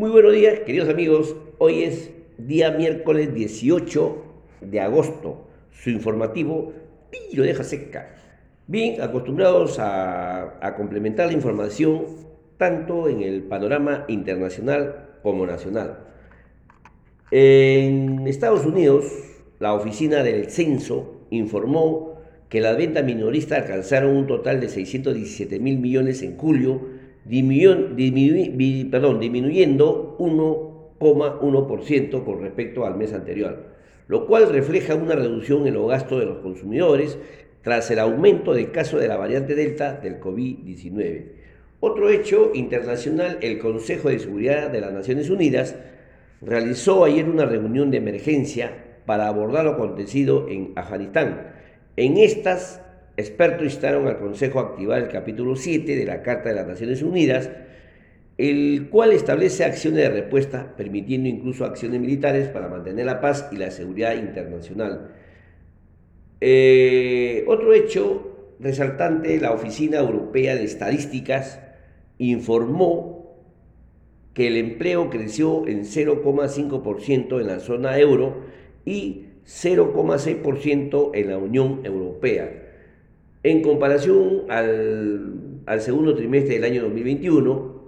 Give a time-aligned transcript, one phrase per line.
[0.00, 1.36] Muy buenos días, queridos amigos.
[1.58, 4.24] Hoy es día miércoles 18
[4.62, 5.46] de agosto.
[5.72, 6.72] Su informativo
[7.34, 8.14] lo deja seca.
[8.66, 12.06] Bien, acostumbrados a, a complementar la información
[12.56, 15.98] tanto en el panorama internacional como nacional.
[17.30, 19.04] En Estados Unidos,
[19.58, 25.78] la oficina del censo informó que las ventas minoristas alcanzaron un total de 617 mil
[25.78, 26.88] millones en julio,
[28.90, 33.66] perdón, disminuyendo 1,1% con respecto al mes anterior,
[34.08, 37.18] lo cual refleja una reducción en los gastos de los consumidores
[37.62, 41.24] tras el aumento del caso de la variante Delta del COVID-19.
[41.80, 45.76] Otro hecho internacional, el Consejo de Seguridad de las Naciones Unidas
[46.42, 51.52] realizó ayer una reunión de emergencia para abordar lo acontecido en Afganistán.
[51.96, 52.82] En estas,
[53.20, 57.02] expertos instaron al Consejo a activar el capítulo 7 de la Carta de las Naciones
[57.02, 57.50] Unidas,
[58.38, 63.56] el cual establece acciones de respuesta, permitiendo incluso acciones militares para mantener la paz y
[63.56, 65.12] la seguridad internacional.
[66.40, 71.60] Eh, otro hecho resaltante, la Oficina Europea de Estadísticas
[72.18, 73.36] informó
[74.34, 78.42] que el empleo creció en 0,5% en la zona euro
[78.84, 82.69] y 0,6% en la Unión Europea.
[83.42, 87.80] En comparación al, segundo trimestre del año 2021,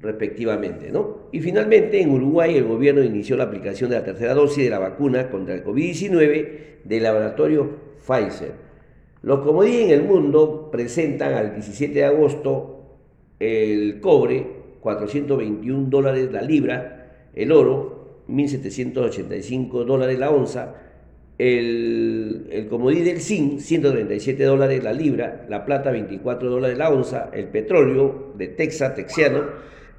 [0.00, 0.90] respectivamente.
[0.90, 1.28] ¿no?
[1.32, 4.78] Y finalmente, en Uruguay, el gobierno inició la aplicación de la tercera dosis de la
[4.78, 6.48] vacuna contra el COVID-19
[6.84, 7.68] del laboratorio
[8.06, 8.52] Pfizer.
[9.22, 12.98] Los comodíes en el mundo presentan al 17 de agosto
[13.38, 14.46] el cobre,
[14.80, 20.74] 421 dólares la libra, el oro, 1.785 dólares la onza,
[21.40, 27.30] el, el comodín del zinc, 137 dólares la libra, la plata, 24 dólares la onza,
[27.32, 29.44] el petróleo de Texas, texiano,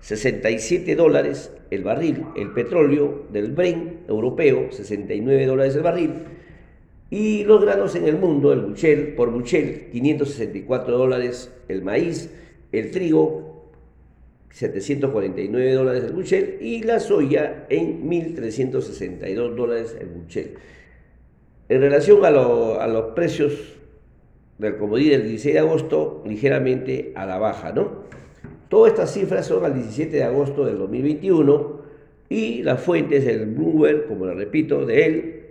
[0.01, 6.11] 67 dólares el barril, el petróleo del Brent europeo, 69 dólares el barril,
[7.09, 12.29] y los granos en el mundo, el buchel, por buchel, 564 dólares el maíz,
[12.71, 13.71] el trigo,
[14.51, 20.51] 749 dólares el buchel y la soya en 1.362 dólares el buchel.
[21.71, 23.53] En relación a, a, los precios
[24.57, 28.03] del comodín del 16 de agosto, ligeramente a la baja, ¿no?
[28.67, 31.79] Todas estas cifras son al 17 de agosto del 2021
[32.27, 35.43] y la fuente es el Bloomberg, como le repito, de él,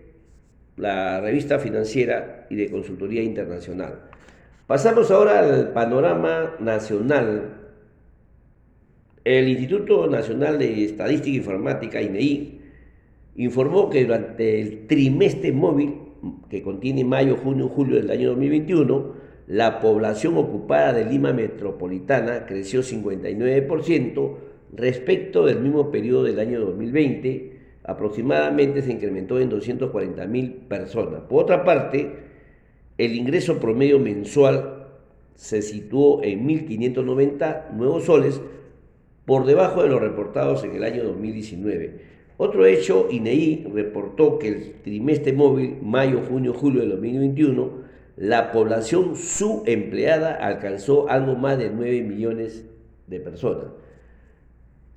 [0.77, 4.01] la revista financiera y de consultoría internacional.
[4.67, 7.61] Pasamos ahora al panorama nacional
[9.25, 12.61] el Instituto Nacional de Estadística e Informática, INEI,
[13.37, 16.10] informó que durante el trimestre móvil,
[16.49, 22.83] que contiene mayo, junio, julio del año 2021, la población ocupada de Lima Metropolitana creció
[22.83, 24.37] 59%
[24.73, 31.23] respecto del mismo periodo del año 2020, aproximadamente se incrementó en 240 mil personas.
[31.23, 32.13] Por otra parte,
[32.99, 34.87] el ingreso promedio mensual
[35.35, 38.41] se situó en 1.590 nuevos soles,
[39.25, 42.20] por debajo de los reportados en el año 2019.
[42.43, 47.71] Otro hecho, INEI reportó que el trimestre móvil, mayo, junio, julio de 2021,
[48.17, 52.65] la población subempleada alcanzó algo más de 9 millones
[53.09, 53.67] de personas.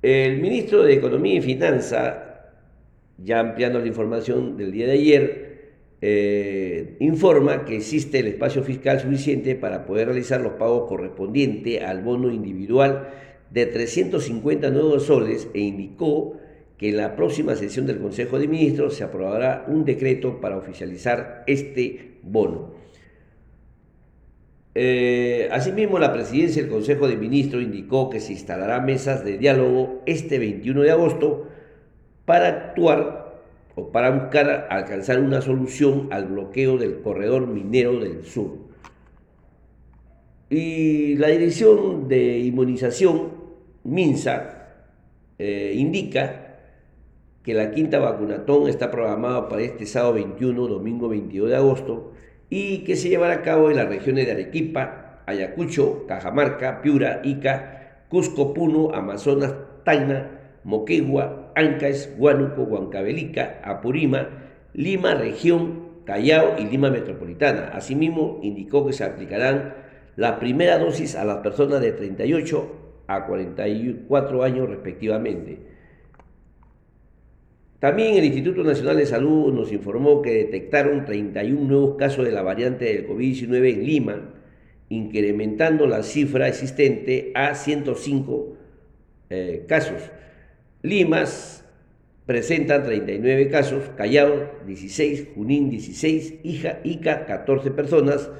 [0.00, 2.54] El ministro de Economía y Finanza,
[3.18, 9.00] ya ampliando la información del día de ayer, eh, informa que existe el espacio fiscal
[9.00, 13.10] suficiente para poder realizar los pagos correspondientes al bono individual
[13.50, 16.38] de 350 nuevos soles e indicó
[16.78, 21.44] que en la próxima sesión del Consejo de Ministros se aprobará un decreto para oficializar
[21.46, 22.72] este bono.
[24.74, 30.02] Eh, asimismo, la presidencia del Consejo de Ministros indicó que se instalará mesas de diálogo
[30.04, 31.48] este 21 de agosto
[32.24, 33.24] para actuar
[33.76, 38.64] o para buscar alcanzar una solución al bloqueo del corredor minero del sur.
[40.50, 43.32] Y la Dirección de Inmunización
[43.84, 44.68] MINSA
[45.38, 46.43] eh, indica
[47.44, 52.12] que la quinta vacunatón está programada para este sábado 21, domingo 22 de agosto
[52.48, 58.06] y que se llevará a cabo en las regiones de Arequipa, Ayacucho, Cajamarca, Piura, Ica,
[58.08, 59.54] Cusco, Puno, Amazonas,
[59.84, 64.28] Tacna, Moquegua, Ancaes, Huánuco, Huancavelica, Apurima,
[64.72, 67.72] Lima, región, Callao y Lima Metropolitana.
[67.74, 69.74] Asimismo, indicó que se aplicarán
[70.16, 72.70] la primera dosis a las personas de 38
[73.06, 75.73] a 44 años respectivamente.
[77.84, 82.40] También el Instituto Nacional de Salud nos informó que detectaron 31 nuevos casos de la
[82.40, 84.34] variante del COVID-19 en Lima,
[84.88, 88.56] incrementando la cifra existente a 105
[89.28, 90.00] eh, casos.
[90.80, 91.62] Limas
[92.24, 98.30] presentan 39 casos, Callao 16, Junín 16, Ija, Ica 14 personas,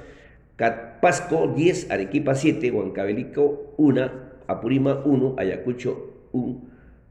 [1.01, 4.11] Pasco 10, Arequipa 7, Huancavelico 1,
[4.47, 6.61] Apurima 1, Ayacucho 1,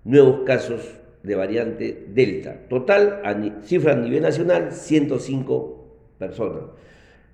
[0.02, 2.60] nuevos casos de variante Delta.
[2.68, 3.20] Total,
[3.64, 6.62] cifra a nivel nacional, 105 personas.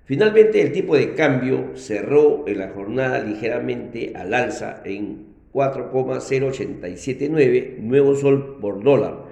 [0.05, 8.15] Finalmente, el tipo de cambio cerró en la jornada ligeramente al alza en 4,0879 nuevo
[8.15, 9.25] sol por dólar.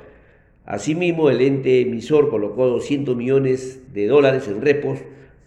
[0.66, 5.00] Asimismo, el ente emisor colocó 200 millones de dólares en repos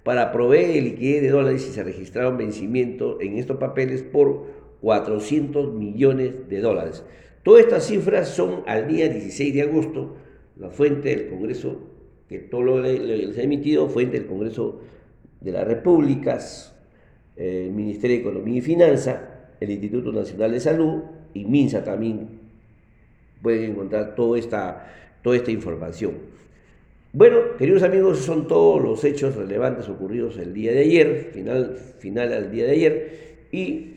[0.03, 4.47] para proveer liquidez de dólares y se registraron vencimientos en estos papeles por
[4.81, 7.05] 400 millones de dólares.
[7.43, 10.17] Todas estas cifras son al día 16 de agosto,
[10.57, 11.81] la fuente del Congreso,
[12.29, 14.81] que todo lo que les ha emitido, fuente del Congreso
[15.41, 16.75] de las Repúblicas,
[17.37, 21.03] el Ministerio de Economía y Finanza, el Instituto Nacional de Salud
[21.35, 22.29] y MINSA también
[23.41, 24.93] pueden encontrar toda esta,
[25.23, 26.13] toda esta información.
[27.13, 32.33] Bueno, queridos amigos, son todos los hechos relevantes ocurridos el día de ayer, final, final
[32.33, 33.13] al día de ayer,
[33.51, 33.97] y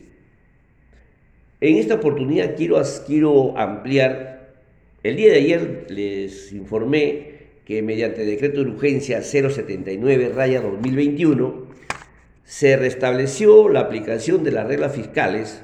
[1.60, 4.54] en esta oportunidad quiero, quiero ampliar,
[5.02, 11.66] el día de ayer les informé que mediante decreto de urgencia 079 raya 2021,
[12.44, 15.62] se restableció la aplicación de las reglas fiscales,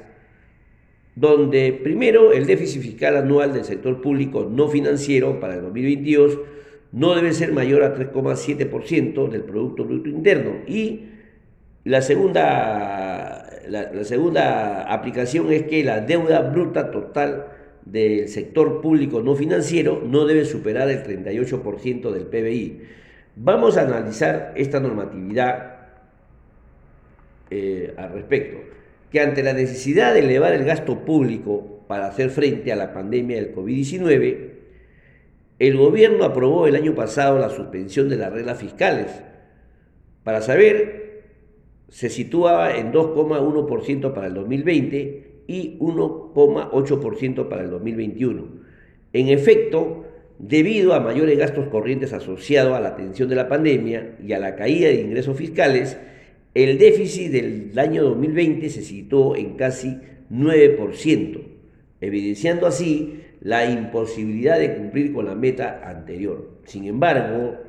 [1.15, 6.39] donde primero el déficit fiscal anual del sector público no financiero para el 2022
[6.91, 10.57] no debe ser mayor a 3,7% del Producto Bruto Interno.
[10.67, 11.05] Y
[11.85, 17.47] la segunda, la, segunda aplicación es que la deuda bruta total
[17.85, 22.81] del sector público no financiero no debe superar el 38% del PBI.
[23.35, 25.73] Vamos a analizar esta normatividad
[27.49, 28.57] eh, al respecto,
[29.11, 33.35] que ante la necesidad de elevar el gasto público para hacer frente a la pandemia
[33.37, 34.51] del COVID-19,
[35.59, 39.23] el gobierno aprobó el año pasado la suspensión de las reglas fiscales.
[40.23, 41.02] Para saber,
[41.93, 48.45] se situaba en 2,1% para el 2020 y 1,8% para el 2021.
[49.13, 50.03] En efecto,
[50.39, 54.55] debido a mayores gastos corrientes asociados a la atención de la pandemia y a la
[54.55, 55.95] caída de ingresos fiscales,
[56.55, 59.99] el déficit del año 2020 se situó en casi
[60.31, 61.41] 9%,
[62.01, 66.57] evidenciando así la imposibilidad de cumplir con la meta anterior.
[66.65, 67.59] Sin embargo,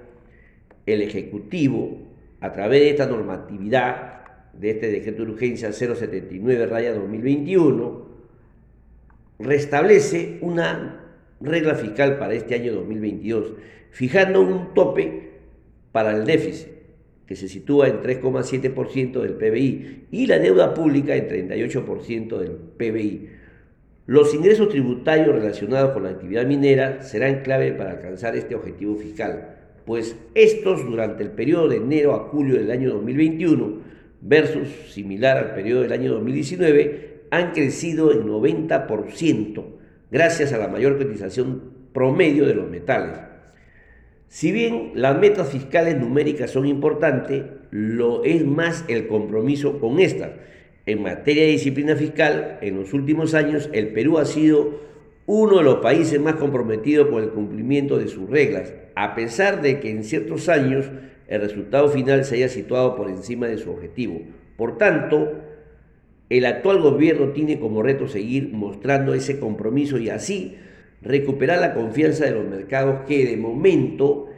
[0.86, 2.13] el Ejecutivo,
[2.44, 4.20] a través de esta normatividad,
[4.52, 8.04] de este decreto de urgencia 079-2021,
[9.38, 11.06] restablece una
[11.40, 13.54] regla fiscal para este año 2022,
[13.92, 15.30] fijando un tope
[15.90, 16.68] para el déficit
[17.26, 23.30] que se sitúa en 3,7% del PBI, y la deuda pública en 38% del PBI.
[24.04, 29.63] Los ingresos tributarios relacionados con la actividad minera serán clave para alcanzar este objetivo fiscal,
[29.84, 33.78] pues estos durante el periodo de enero a julio del año 2021
[34.20, 39.64] versus similar al periodo del año 2019 han crecido en 90%
[40.10, 43.18] gracias a la mayor cotización promedio de los metales
[44.34, 50.32] si bien las metas fiscales numéricas son importantes, lo es más el compromiso con estas.
[50.86, 54.80] En materia de disciplina fiscal, en los últimos años el Perú ha sido
[55.26, 59.80] uno de los países más comprometidos con el cumplimiento de sus reglas, a pesar de
[59.80, 60.90] que en ciertos años
[61.28, 64.20] el resultado final se haya situado por encima de su objetivo.
[64.56, 65.32] Por tanto,
[66.28, 70.56] el actual gobierno tiene como reto seguir mostrando ese compromiso y así
[71.00, 74.28] recuperar la confianza de los mercados que de momento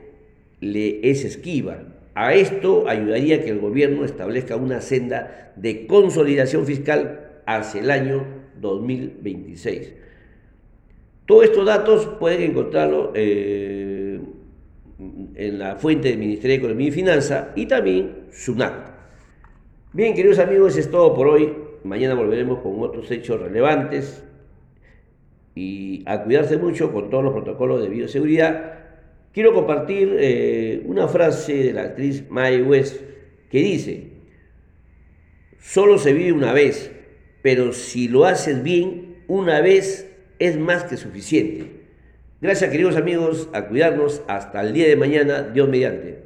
[0.60, 1.82] le es esquiva.
[2.14, 8.24] A esto ayudaría que el gobierno establezca una senda de consolidación fiscal hacia el año
[8.60, 10.05] 2026.
[11.26, 14.20] Todos estos datos pueden encontrarlo eh,
[15.34, 18.90] en la fuente del Ministerio de Economía y Finanza y también SUNAT.
[19.92, 21.52] Bien, queridos amigos, es todo por hoy.
[21.82, 24.22] Mañana volveremos con otros hechos relevantes
[25.56, 28.74] y a cuidarse mucho con todos los protocolos de bioseguridad.
[29.32, 33.00] Quiero compartir eh, una frase de la actriz Mae West
[33.50, 34.12] que dice,
[35.58, 36.92] solo se vive una vez,
[37.42, 41.86] pero si lo haces bien, una vez es más que suficiente.
[42.40, 46.25] Gracias queridos amigos, a cuidarnos hasta el día de mañana, Dios mediante.